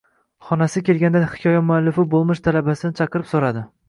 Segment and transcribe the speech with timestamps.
[0.45, 3.63] Xonasi kelganda hikoya muallifi bo`lmish talabasini chaqirib, so`radi